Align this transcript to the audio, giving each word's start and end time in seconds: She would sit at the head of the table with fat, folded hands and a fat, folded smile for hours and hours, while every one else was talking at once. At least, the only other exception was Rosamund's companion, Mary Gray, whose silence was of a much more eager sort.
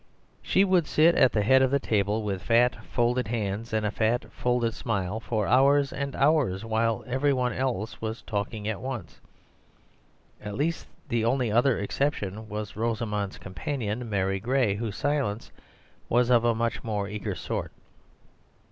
She 0.41 0.63
would 0.63 0.87
sit 0.87 1.13
at 1.13 1.31
the 1.31 1.43
head 1.43 1.61
of 1.61 1.69
the 1.69 1.77
table 1.79 2.23
with 2.23 2.41
fat, 2.41 2.75
folded 2.85 3.27
hands 3.27 3.71
and 3.71 3.85
a 3.85 3.91
fat, 3.91 4.31
folded 4.31 4.73
smile 4.73 5.19
for 5.19 5.45
hours 5.45 5.93
and 5.93 6.15
hours, 6.15 6.65
while 6.65 7.03
every 7.05 7.31
one 7.33 7.53
else 7.53 8.01
was 8.01 8.23
talking 8.23 8.67
at 8.67 8.81
once. 8.81 9.21
At 10.43 10.55
least, 10.55 10.87
the 11.07 11.23
only 11.23 11.51
other 11.51 11.77
exception 11.77 12.49
was 12.49 12.75
Rosamund's 12.75 13.37
companion, 13.37 14.09
Mary 14.09 14.39
Gray, 14.39 14.73
whose 14.73 14.95
silence 14.97 15.51
was 16.09 16.31
of 16.31 16.43
a 16.45 16.55
much 16.55 16.83
more 16.83 17.07
eager 17.07 17.35
sort. 17.35 17.71